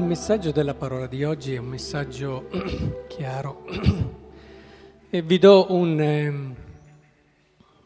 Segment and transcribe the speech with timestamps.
[0.00, 2.48] Il messaggio della parola di oggi è un messaggio
[3.06, 3.66] chiaro
[5.10, 6.28] e vi do un, eh,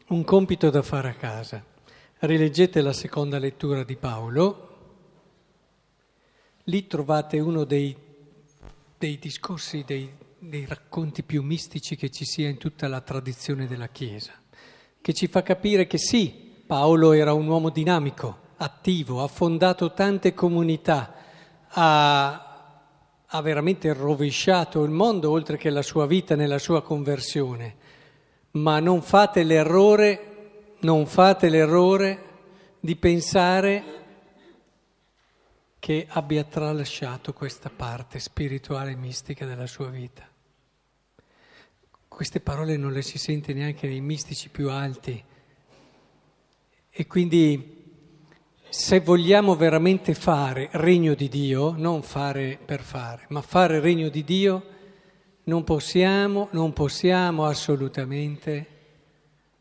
[0.07, 1.61] un, compito da fare a casa.
[2.19, 4.77] Rileggete la seconda lettura di Paolo,
[6.63, 7.93] lì trovate uno dei,
[8.97, 13.89] dei discorsi, dei, dei racconti più mistici che ci sia in tutta la tradizione della
[13.89, 14.31] Chiesa,
[15.01, 20.33] che ci fa capire che sì, Paolo era un uomo dinamico, attivo, ha fondato tante
[20.33, 21.23] comunità
[21.69, 22.73] ha,
[23.25, 27.75] ha veramente rovesciato il mondo oltre che la sua vita nella sua conversione.
[28.51, 32.23] Ma non fate l'errore, non fate l'errore
[32.79, 33.83] di pensare
[35.79, 40.27] che abbia tralasciato questa parte spirituale e mistica della sua vita.
[42.07, 45.23] Queste parole non le si sente neanche nei mistici più alti.
[46.89, 47.84] E quindi
[48.77, 54.25] se vogliamo veramente fare regno di Dio, non fare per fare, ma fare regno di
[54.25, 54.63] Dio,
[55.45, 58.67] non possiamo, non possiamo assolutamente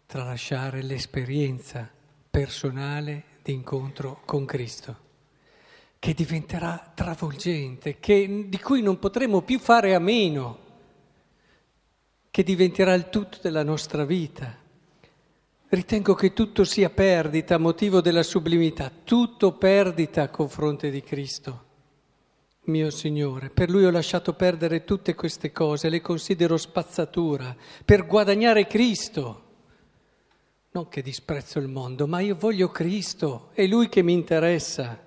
[0.07, 1.89] tralasciare l'esperienza
[2.29, 4.97] personale di incontro con Cristo,
[6.01, 10.59] che diventerà travolgente, che, di cui non potremo più fare a meno,
[12.33, 14.64] che diventerà il tutto della nostra vita.
[15.69, 21.65] Ritengo che tutto sia perdita, motivo della sublimità, tutto perdita a confronto di Cristo,
[22.65, 23.51] mio Signore.
[23.51, 29.43] Per Lui ho lasciato perdere tutte queste cose, le considero spazzatura, per guadagnare Cristo.
[30.73, 35.03] Non che disprezzo il mondo, ma io voglio Cristo, è Lui che mi interessa.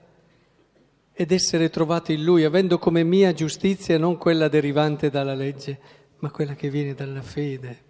[1.13, 5.80] Ed essere trovato in Lui, avendo come mia giustizia non quella derivante dalla legge,
[6.19, 7.85] ma quella che viene dalla fede.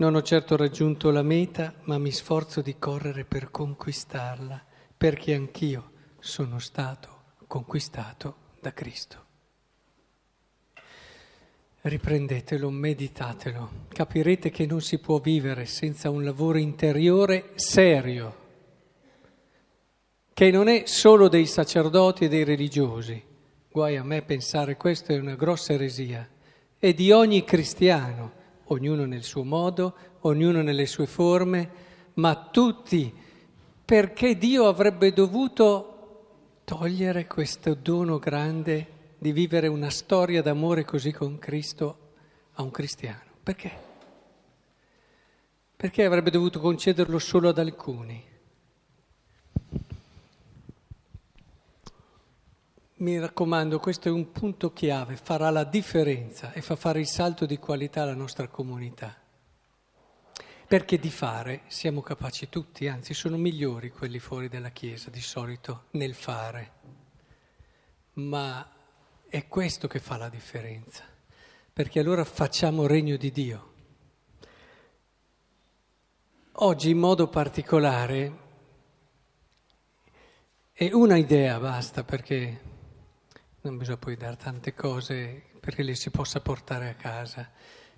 [0.00, 4.64] Non ho certo raggiunto la meta, ma mi sforzo di correre per conquistarla,
[4.96, 9.24] perché anch'io sono stato conquistato da Cristo.
[11.80, 18.36] Riprendetelo, meditatelo, capirete che non si può vivere senza un lavoro interiore serio,
[20.32, 23.20] che non è solo dei sacerdoti e dei religiosi.
[23.68, 26.28] Guai a me pensare questo è una grossa eresia,
[26.78, 28.37] è di ogni cristiano
[28.68, 31.70] ognuno nel suo modo, ognuno nelle sue forme,
[32.14, 33.12] ma tutti,
[33.84, 35.94] perché Dio avrebbe dovuto
[36.64, 41.98] togliere questo dono grande di vivere una storia d'amore così con Cristo
[42.52, 43.22] a un cristiano.
[43.42, 43.86] Perché?
[45.74, 48.27] Perché avrebbe dovuto concederlo solo ad alcuni?
[53.00, 57.46] Mi raccomando, questo è un punto chiave, farà la differenza e fa fare il salto
[57.46, 59.14] di qualità alla nostra comunità.
[60.66, 65.84] Perché di fare siamo capaci tutti, anzi sono migliori quelli fuori dalla Chiesa di solito
[65.92, 66.72] nel fare.
[68.14, 68.68] Ma
[69.28, 71.04] è questo che fa la differenza,
[71.72, 73.72] perché allora facciamo regno di Dio.
[76.50, 78.38] Oggi in modo particolare,
[80.72, 82.66] e una idea basta perché
[83.62, 87.50] non bisogna poi dare tante cose perché le si possa portare a casa,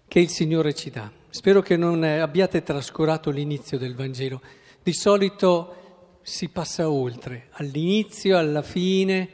[0.08, 1.10] che il Signore ci dà.
[1.28, 4.40] Spero che non abbiate trascurato l'inizio del Vangelo.
[4.82, 9.28] Di solito si passa oltre, all'inizio, alla fine,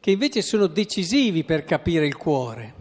[0.00, 2.74] che invece sono decisivi per capire il cuore.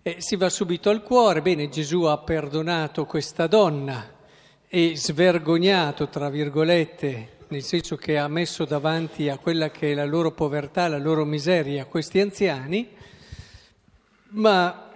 [0.00, 4.16] E si va subito al cuore, bene, Gesù ha perdonato questa donna
[4.66, 10.04] e svergognato, tra virgolette, nel senso che ha messo davanti a quella che è la
[10.04, 12.88] loro povertà, la loro miseria, questi anziani,
[14.30, 14.92] ma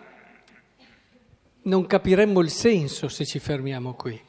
[1.63, 4.21] non capiremmo il senso se ci fermiamo qui.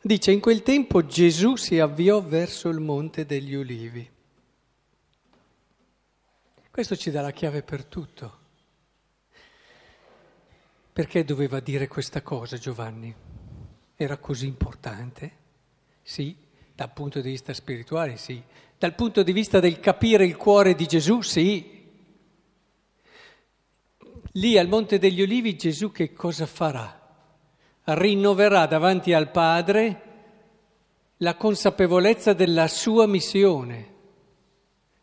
[0.00, 4.08] Dice, in quel tempo Gesù si avviò verso il monte degli ulivi.
[6.70, 8.38] Questo ci dà la chiave per tutto.
[10.92, 13.14] Perché doveva dire questa cosa Giovanni?
[13.96, 15.44] Era così importante?
[16.02, 16.36] Sì,
[16.76, 18.40] dal punto di vista spirituale, sì.
[18.78, 21.88] Dal punto di vista del capire il cuore di Gesù, sì.
[24.32, 27.00] Lì al Monte degli Olivi Gesù che cosa farà?
[27.84, 30.02] Rinnoverà davanti al Padre
[31.18, 33.94] la consapevolezza della sua missione.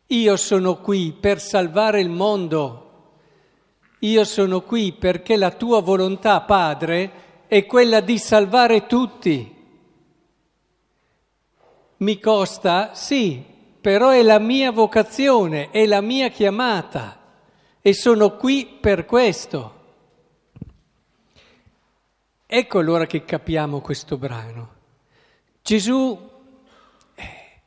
[0.07, 3.15] Io sono qui per salvare il mondo.
[4.01, 9.52] Io sono qui perché la tua volontà, Padre, è quella di salvare tutti.
[12.03, 12.93] Mi costa?
[12.95, 13.41] Sì,
[13.79, 17.17] però è la mia vocazione, è la mia chiamata
[17.79, 19.81] e sono qui per questo.
[22.45, 24.71] Ecco allora che capiamo questo brano.
[25.61, 26.29] Gesù
[27.15, 27.61] eh,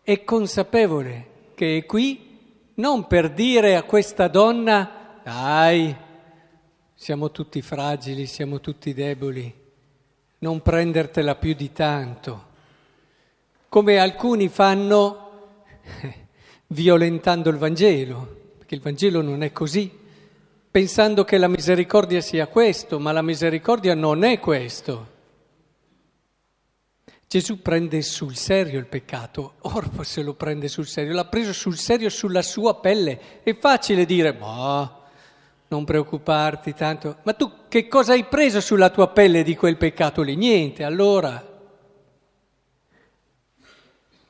[0.00, 5.94] è consapevole che è qui non per dire a questa donna, dai,
[6.94, 9.54] siamo tutti fragili, siamo tutti deboli,
[10.38, 12.51] non prendertela più di tanto,
[13.72, 15.30] come alcuni fanno
[16.68, 19.90] violentando il Vangelo, perché il Vangelo non è così,
[20.70, 25.06] pensando che la misericordia sia questo, ma la misericordia non è questo.
[27.26, 31.78] Gesù prende sul serio il peccato, Orpo se lo prende sul serio, l'ha preso sul
[31.78, 33.42] serio sulla sua pelle.
[33.42, 35.00] È facile dire, ma
[35.68, 40.20] non preoccuparti tanto, ma tu che cosa hai preso sulla tua pelle di quel peccato
[40.20, 40.36] lì?
[40.36, 41.51] Niente, allora.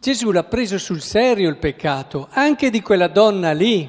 [0.03, 3.89] Gesù l'ha preso sul serio il peccato, anche di quella donna lì.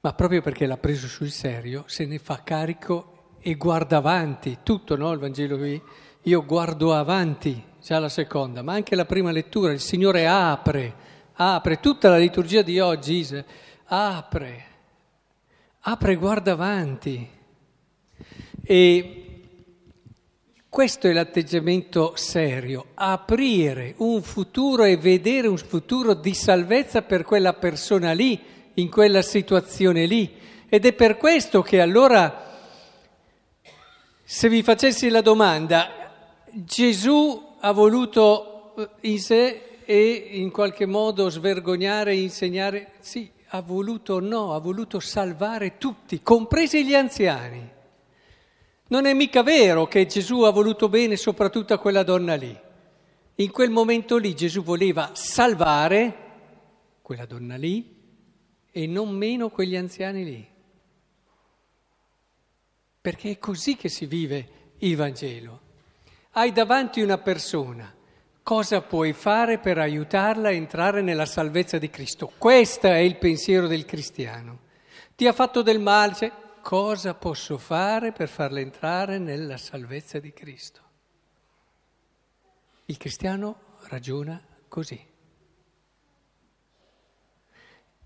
[0.00, 4.96] Ma proprio perché l'ha preso sul serio, se ne fa carico e guarda avanti, tutto
[4.96, 5.78] no, il Vangelo qui,
[6.22, 10.94] io guardo avanti, già la seconda, ma anche la prima lettura, il Signore apre,
[11.34, 13.28] apre, tutta la liturgia di oggi
[13.88, 14.64] apre,
[15.80, 17.28] apre e guarda avanti.
[18.62, 19.21] E
[20.72, 27.52] questo è l'atteggiamento serio, aprire un futuro e vedere un futuro di salvezza per quella
[27.52, 28.40] persona lì,
[28.76, 30.34] in quella situazione lì.
[30.70, 32.58] Ed è per questo che allora
[34.24, 41.28] se vi facessi la domanda, Gesù ha voluto eh, in sé e in qualche modo
[41.28, 47.80] svergognare, insegnare, sì, ha voluto no, ha voluto salvare tutti, compresi gli anziani.
[48.92, 52.54] Non è mica vero che Gesù ha voluto bene soprattutto a quella donna lì.
[53.36, 56.16] In quel momento lì Gesù voleva salvare
[57.00, 57.96] quella donna lì
[58.70, 60.50] e non meno quegli anziani lì
[63.02, 64.48] perché è così che si vive
[64.78, 65.60] il Vangelo.
[66.32, 67.92] Hai davanti una persona,
[68.44, 72.30] cosa puoi fare per aiutarla a entrare nella salvezza di Cristo?
[72.38, 74.60] Questo è il pensiero del cristiano.
[75.16, 76.32] Ti ha fatto del male, cioè,
[76.62, 80.80] cosa posso fare per farla entrare nella salvezza di Cristo?
[82.86, 85.10] Il cristiano ragiona così.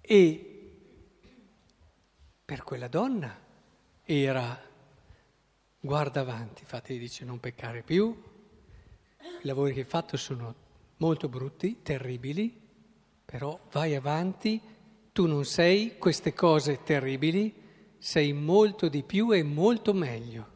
[0.01, 0.73] E
[2.45, 3.39] per quella donna
[4.05, 4.61] era
[5.81, 8.23] guarda avanti, infatti dice non peccare più,
[9.21, 10.55] i lavori che hai fatto sono
[10.99, 12.61] molto brutti, terribili,
[13.25, 14.61] però vai avanti,
[15.13, 17.65] tu non sei queste cose terribili,
[17.99, 20.55] sei molto di più e molto meglio.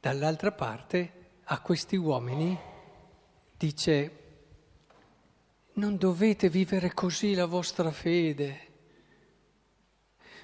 [0.00, 1.12] Dall'altra parte
[1.44, 2.58] a questi uomini
[3.56, 4.24] dice
[5.74, 8.72] non dovete vivere così la vostra fede.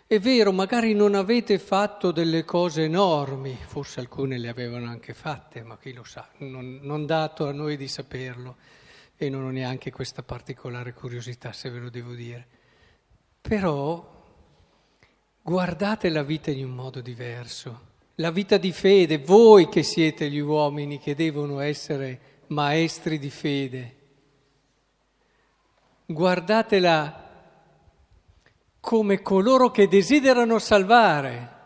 [0.06, 5.62] È vero, magari non avete fatto delle cose enormi, forse alcune le avevano anche fatte,
[5.62, 8.56] ma chi lo sa, non, non dato a noi di saperlo
[9.14, 12.48] e non ho neanche questa particolare curiosità, se ve lo devo dire.
[13.40, 14.08] Però
[15.42, 20.38] guardate la vita in un modo diverso, la vita di fede, voi che siete gli
[20.38, 23.96] uomini che devono essere maestri di fede.
[26.06, 27.28] Guardatela
[28.80, 31.58] come coloro che desiderano salvare.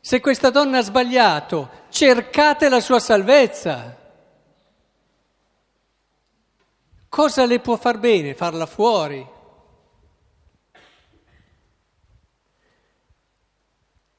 [0.00, 3.96] Se questa donna ha sbagliato, cercate la sua salvezza.
[7.08, 8.34] Cosa le può far bene?
[8.34, 9.34] Farla fuori.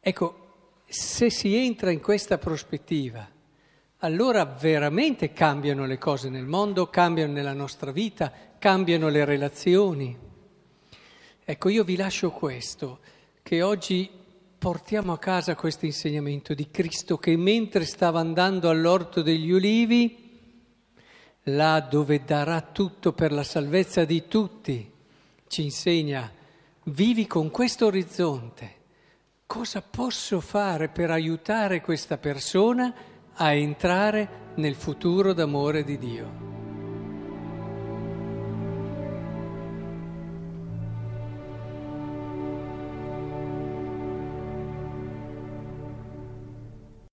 [0.07, 0.35] Ecco,
[0.87, 3.27] se si entra in questa prospettiva,
[3.97, 10.17] allora veramente cambiano le cose nel mondo, cambiano nella nostra vita, cambiano le relazioni.
[11.43, 12.99] Ecco, io vi lascio questo,
[13.43, 14.09] che oggi
[14.57, 20.39] portiamo a casa questo insegnamento di Cristo che mentre stava andando all'orto degli ulivi,
[21.43, 24.89] là dove darà tutto per la salvezza di tutti,
[25.47, 26.31] ci insegna,
[26.83, 28.76] vivi con questo orizzonte.
[29.47, 32.93] Cosa posso fare per aiutare questa persona
[33.33, 36.56] a entrare nel futuro d'amore di Dio?